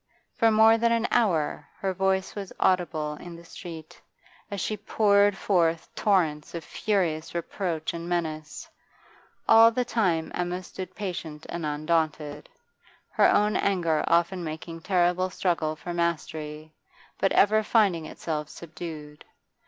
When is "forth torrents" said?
5.37-6.55